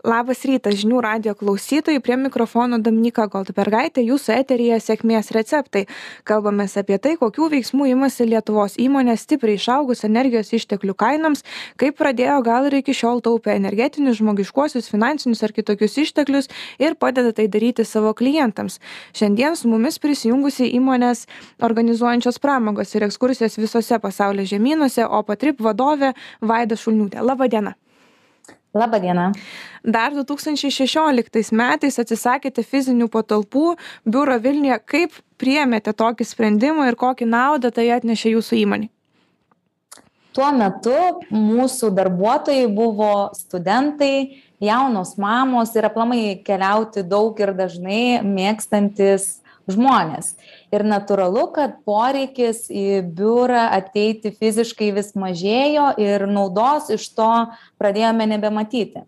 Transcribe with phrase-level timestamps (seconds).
[0.00, 5.82] Labas rytas žinių radio klausytojai, prie mikrofono Dominika Goldbergaitė, jūsų eteryje sėkmės receptai.
[6.24, 11.44] Kalbame apie tai, kokių veiksmų imasi Lietuvos įmonės stipriai išaugus energijos išteklių kainoms,
[11.76, 16.48] kaip pradėjo gal ir iki šiol taupę energetinius, žmogiškuosius, finansinius ar kitokius išteklius
[16.80, 18.80] ir padeda tai daryti savo klientams.
[19.12, 21.26] Šiandien su mumis prisijungusi įmonės
[21.60, 27.20] organizuojančios pramogos ir ekskursijas visose pasaulio žemynuose, o patrip vadovė Vaida Šulniūtė.
[27.20, 27.76] Labadiena.
[28.74, 29.32] Labadiena.
[29.82, 33.74] Dar 2016 metais atsisakėte fizinių patalpų
[34.06, 34.78] biuro Vilniuje.
[34.86, 38.90] Kaip priemėte tokį sprendimą ir kokį naudą tai atnešė jūsų įmonė?
[40.30, 40.94] Tuo metu
[41.34, 49.39] mūsų darbuotojai buvo studentai, jaunos mamos ir aplamai keliauti daug ir dažnai mėgstantis
[49.74, 50.34] žmonės.
[50.74, 57.30] Ir natūralu kad poreikis į biurą ateiti fiziškai vis mažėjo ir naudos iš to
[57.80, 59.06] pradėjome nebematyti.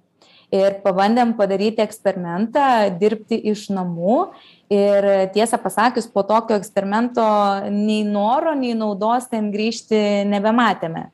[0.52, 4.26] Ir pabandėm padaryti eksperimentą dirbti iš namų.
[4.72, 7.24] Ir tiesą pasakius po tokio eksperimento
[7.72, 11.06] nei noro nei naudos ten grįžti nebematėme.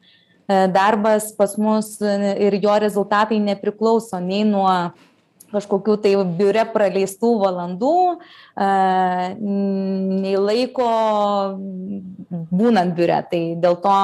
[0.48, 4.72] Darbas pas mus ir jo rezultatai nepriklauso nei nuo
[5.52, 7.96] kažkokių tai biure praleistų valandų,
[9.38, 10.88] nei laiko
[12.52, 13.20] būnant biure.
[13.30, 13.98] Tai dėl to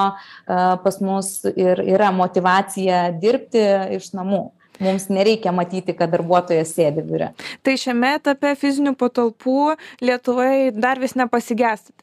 [0.85, 3.65] pas mus ir yra motivacija dirbti
[3.99, 4.45] iš namų.
[4.79, 7.29] Mums nereikia matyti, kad darbuotojas sėdi biure.
[7.63, 12.01] Tai šiame etape fizinių patalpų Lietuvai dar vis nepasigėstate.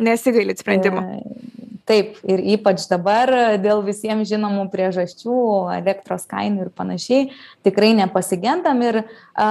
[0.00, 1.02] Nesigailit sprendimo.
[1.04, 1.53] E,
[1.88, 5.36] taip ir ypač dabar dėl visiems žinomų priežasčių
[5.76, 7.26] elektros kainų ir panašiai
[7.66, 9.02] tikrai nepasigendam ir
[9.36, 9.50] a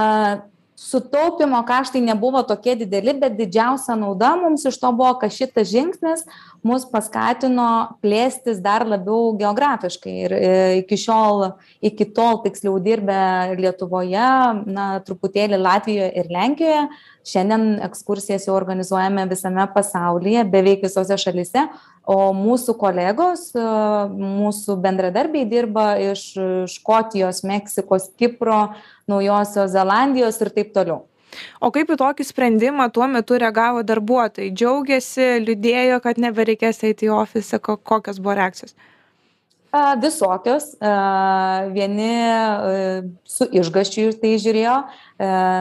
[0.76, 6.24] sutaupymo kaštai nebuvo tokie dideli bet didžiausia nauda mums iš to buvo kad šitas žingsnis
[6.66, 7.68] mus paskatino
[8.02, 10.14] plėstis dar labiau geografiškai.
[10.26, 11.50] Ir e, iki šiol
[11.84, 14.28] iki tol tiksliau dirbę lietuvoje
[14.66, 16.86] na truputėlį latvijoje ir lenkijoje.
[17.24, 21.68] Šiandien ekskursijas jau organizuojame visame pasaulyje beveik visose šalyse.
[22.04, 23.68] O mūsų kolegos e,
[24.10, 26.26] mūsų bendradarbiai dirba iš
[26.74, 28.74] škotijos meksikos kipro
[29.10, 31.04] naujosios zelandijos ir taip toliau.
[31.60, 34.52] O kaip į tokį sprendimą tuo metu reagavo darbuotojai?
[34.54, 38.76] Džiaugėsi liūdėjo kad nebereikės eiti į ofisą ko kokios buvo reakcijos
[39.98, 40.76] Visokios.
[41.74, 42.10] Vieni
[43.26, 44.74] su išgaščiu tai žiūrėjo,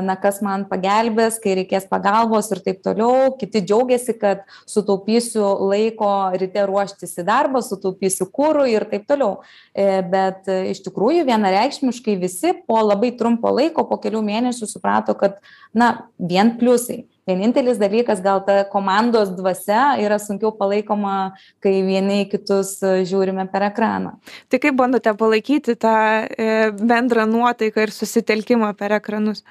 [0.06, 3.32] na kas man pagelbės, kai reikės pagalbos ir taip toliau.
[3.40, 5.42] Kiti džiaugiasi, kad sutaupysiu
[5.72, 9.40] laiko ryte ruoštis į darbą, sutaupysiu kūrų ir taip toliau.
[9.74, 15.42] Bet iš tikrųjų vienareikšmiškai visi po labai trumpo laiko, po kelių mėnesių suprato, kad
[15.74, 22.30] na vien pliusai vienintelis dalykas gal ta komandos dvasia yra sunkiau palaikoma kai vieni į
[22.36, 24.18] kitus e, žiūrime per ekraną
[24.52, 29.46] tai kaip bandote palaikyti tą e, bendrą nuotaiką ir susitelkimą per ekranus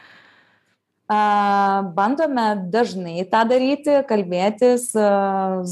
[1.96, 4.92] bandome dažnai tą daryti, kalbėtis,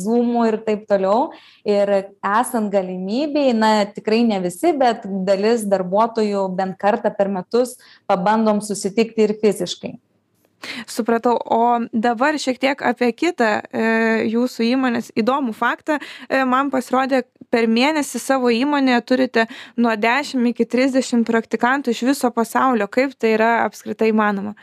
[0.02, 1.30] zoomų ir taip toliau.
[1.64, 8.60] Ir esant galimybei, na tikrai ne visi, bet dalis darbuotojų bent kartą per metus pabandom
[8.60, 9.98] susitikti ir fiziškai.
[10.87, 13.84] Supratau, o dabar šiek tiek apie kitą e,
[14.28, 15.97] jūsų įmonės įdomų faktą.
[16.28, 19.47] E, man pasirodė, per mėnesį savo įmonėje turite
[19.81, 22.88] nuo 10 iki 30 praktikantų iš viso pasaulio.
[22.93, 24.54] Kaip tai yra apskritai įmanoma?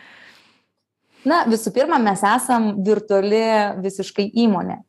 [1.28, 3.42] Na, visų pirma, mes esam virtuali
[3.82, 4.84] visiškai įmonė.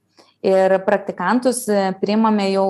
[0.46, 2.68] Ir praktikantus e, priimame jau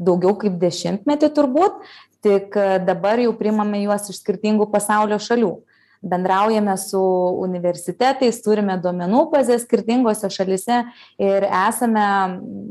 [0.00, 1.82] daugiau kaip dešimtmetį turbūt,
[2.24, 2.54] tik
[2.86, 5.50] dabar jau priimame juos iš skirtingų pasaulio šalių
[6.00, 7.00] bendraujame su
[7.44, 10.82] universitetais turime duomenų bazes skirtingose šalyse
[11.20, 12.06] ir esame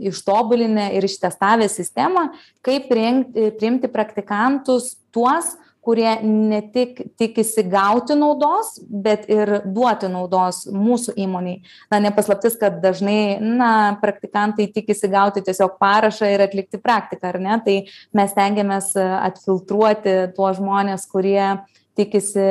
[0.09, 2.29] ištobulinę ir ištestavę sistemą
[2.65, 10.65] kaip priimti priimti praktikantus tuos kurie ne tik tikisi gauti naudos bet ir duoti naudos
[10.75, 16.81] mūsų įmonei na ne paslaptis kad dažnai na praktikantai tikisi gauti tiesiog parašą ir atlikti
[16.83, 17.59] praktiką ar ne?
[17.65, 17.77] Tai
[18.19, 21.55] mes stengiamės atfiltruoti tuos žmones kurie
[21.99, 22.49] tikisi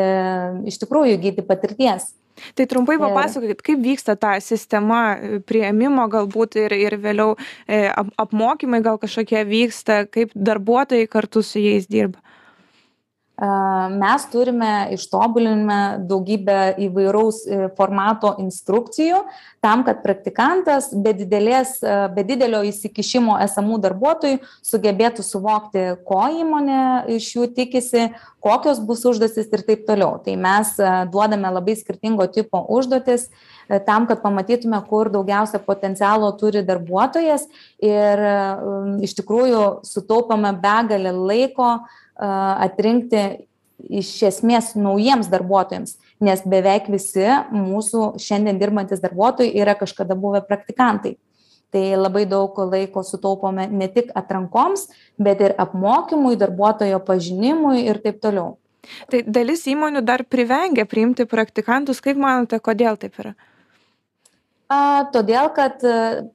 [0.69, 2.13] iš tikrųjų įgyti patirties.
[2.55, 7.35] Tai trumpai papasakokit, kaip vyksta ta sistema e, prieimimo galbūt ir, ir vėliau
[7.67, 12.23] e, apmokymai gal kažkokie vyksta, kaip darbuotojai kartu su jais dirba
[13.39, 19.21] mes turime ištobulinime daugybę įvairaus e, formato instrukcijų
[19.63, 21.79] tam kad praktikantas be didelės
[22.15, 26.83] be didelio įsikišimo esamų darbuotojų sugebėtų suvokti ko įmonė
[27.15, 28.09] iš jų tikisi
[28.43, 30.19] kokios bus užduotys ir taip toliau.
[30.23, 30.75] Tai mes
[31.13, 33.33] duodame labai skirtingo tipo užduotis e,
[33.87, 37.47] tam kad pamatytume kur daugiausia potencialo turi darbuotojas.
[37.85, 38.25] Ir
[39.05, 41.75] iš tikrųjų sutaupome begalę laiko
[42.19, 43.25] atrinkti
[43.79, 51.17] iš esmės naujiems darbuotojams nes beveik visi mūsų šiandien dirbantys darbuotojai yra kažkada buvę praktikantai.
[51.69, 54.87] Tai labai daug laiko sutaupome ne tik atrankoms
[55.21, 58.57] bet ir apmokymui darbuotojo pažinimui ir taip toliau.
[59.13, 62.01] Tai dalis įmonių dar privengia priimti praktikantus.
[62.01, 63.35] Kaip manote kodėl taip yra
[64.69, 65.81] a todėl kad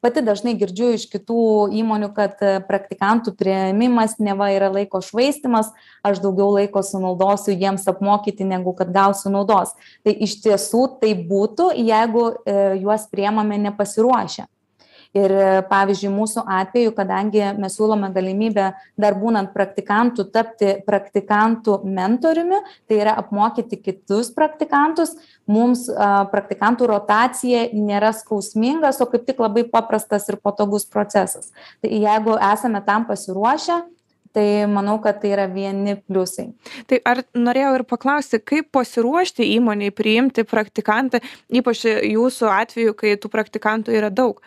[0.01, 5.69] pati dažnai girdžiu iš kitų įmonių kad praktikantų priėmimas neva yra laiko švaistymas
[6.05, 9.75] aš daugiau laiko sunaudosiu jiems apmokyti negu kad gausiu naudos.
[10.01, 12.25] Tai iš tiesų taip būtų jeigu
[12.81, 14.49] juos priimame nepasiruošę
[15.17, 15.33] ir
[15.69, 23.15] pavyzdžiui mūsų atveju kadangi mes siūlome galimybę dar būnant praktikantu tapti praktikantų mentoriumi tai yra
[23.21, 25.15] apmokyti kitus praktikantus
[25.49, 25.85] mums
[26.33, 31.51] praktikantų rotacija nėra skausmingas o kaip tik labai paprastas ir patogus procesas.
[31.81, 33.83] Tai jeigu esame tam pasiruošę
[34.33, 36.47] tai manau kad tai yra vieni pliusai.
[36.89, 41.21] Tai ar norėjau ir paklausti kaip pasiruošti įmonei priimti praktikantą
[41.53, 44.41] ypač jūsų atveju kai tų praktikantų yra daug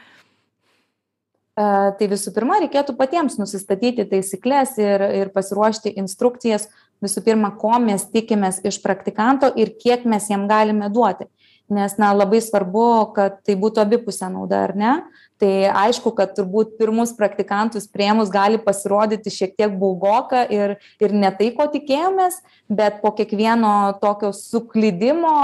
[1.56, 6.68] tai visų pirma reikėtų patiems nusistatyti taisykles ir ir pasiruošti instrukcijas.
[7.04, 11.26] Visų pirma ko mes tikimės iš praktikanto ir kiek mes jam galime duoti
[11.68, 14.92] nes na labai svarbu kad tai būtų abipusė nauda ar ne?
[15.36, 21.28] Tai aišku kad turbūt pirmus praktikantus priėmus gali pasirodyti šiek tiek baugoka ir ir ne
[21.36, 22.38] tai ko tikėjomės
[22.72, 25.34] bet po kiekvieno tokio suklydimo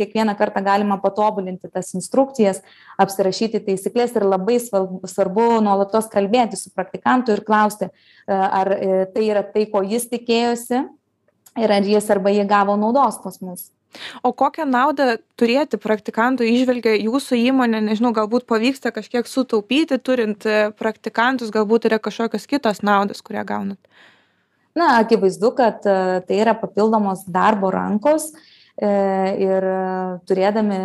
[0.00, 2.62] kiekvieną kartą galima patobulinti tas instrukcijas
[2.98, 7.92] apsirašyti taisykles ir labai svarbu nuolatos kalbėtis su praktikantu ir klausti
[8.26, 8.72] ar
[9.14, 10.86] tai yra tai ko jis tikėjosi
[11.60, 13.68] ir ar jis arba ji gavo naudos pas mus
[14.22, 20.70] o kokią naudą turėti praktikantui įžvelgia jūsų įmonė nežinau galbūt pavyksta kažkiek sutaupyti turint e,
[20.76, 23.80] praktikantus galbūt yra kažkokios kitos naudos kurią gaunat?
[24.76, 28.90] Na akivaizdu kad e, tai yra papildomos darbo rankos e,
[29.42, 29.68] ir
[30.30, 30.80] turėdami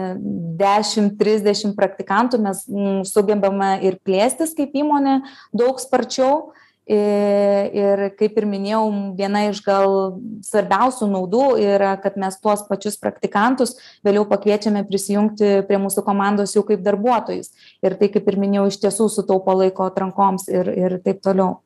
[0.60, 2.66] dešimt trisdešimt praktikantų mes
[3.12, 5.22] sugebame ir plėstis kaip įmonė
[5.54, 6.56] daug sparčiau
[6.86, 8.84] ir kaip ir minėjau
[9.18, 13.74] viena iš gal svarbiausių naudų yra kad mes tuos pačius praktikantus
[14.06, 17.52] vėliau pakviečiame prisijungti prie mūsų komandos jau kaip darbuotojus.
[17.82, 21.60] Ir tai kaip ir minėjau iš tiesų sutaupo laiko atrankoms ir ir taip toliau.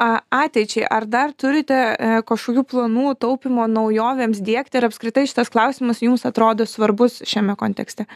[0.00, 4.78] Ateičiai ar dar turite e, kažkokių planų taupymo naujovėms diegti?
[4.78, 8.06] Ir apskritai šitas klausimas jums atrodo svarbus šiame kontekste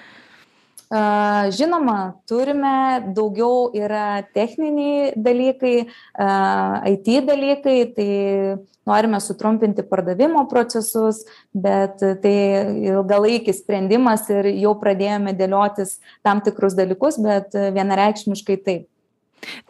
[0.93, 5.89] Žinoma, turime daugiau yra techniniai dalykai,
[6.93, 8.09] IT dalykai, tai
[8.87, 12.37] norime sutrumpinti pardavimo procesus, bet tai
[12.93, 18.89] ilgalaikis sprendimas ir jau pradėjome dėliotis tam tikrus dalykus, bet vienareikšmiškai taip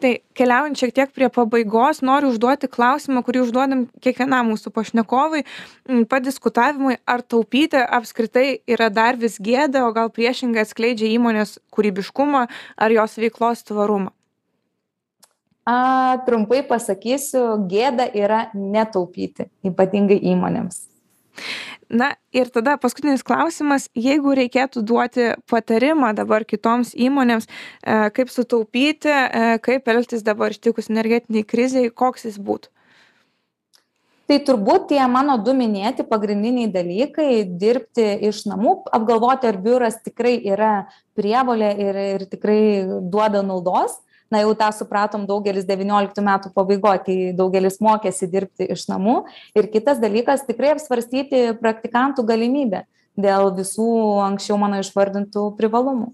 [0.01, 5.45] tai keliaujant šiek tiek prie pabaigos noriu užduoti klausimą kurį užduodam kiekvienam mūsų pašnekovui
[6.11, 12.45] padiskutavimui ar taupyti apskritai yra dar vis gėda o gal priešingai atskleidžia įmonės kūrybiškumą
[12.77, 14.11] ar jos veiklos tvarumą?
[15.65, 20.83] A trumpai pasakysiu gėda yra netaupyti ypatingai įmonėms
[21.89, 29.11] na ir tada paskutinis klausimas jeigu reikėtų duoti patarimą dabar kitoms įmonėms e, kaip sutaupyti
[29.11, 32.71] e, kaip elgtis dabar ištikus energetinei krizei koks jis būtų?
[34.25, 40.39] Tai turbūt tie mano du minėti pagrindiniai dalykai dirbti iš namų apgalvoti ar biuras tikrai
[40.41, 40.87] yra
[41.17, 42.61] prievolė ir ir tikrai
[43.05, 43.99] duoda naudos
[44.33, 49.21] na jau tą supratom daugelis devynioliktų metų pabaigoj kai daugelis mokėsi dirbti iš namų.
[49.57, 53.87] Ir kitas dalykas tikrai apsvarstyti praktikantų galimybę dėl visų
[54.25, 56.11] anksčiau mano išvardintų privalumų.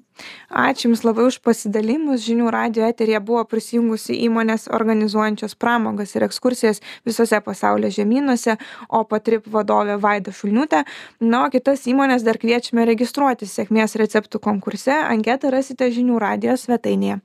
[0.50, 2.22] Ačiū Jums labai už pasidalimus.
[2.26, 8.58] Žinių radio eterija buvo prisijungusi įmonės organizuojančios pramogas ir ekskursijas visose pasaulio žemynuose,
[8.90, 10.84] o patrip vadovė Vaida Šulniutė.
[11.24, 14.94] Na, o kitas įmonės dar kviečiame registruotis sėkmės receptų konkurse.
[14.94, 17.22] Anketą rasite žinių radio svetainėje.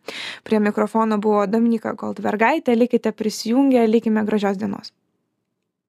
[0.47, 2.78] Prie mikrofono buvo Dominika Goldvergaitė.
[2.78, 4.95] Likite prisijungę, likime gražios dienos.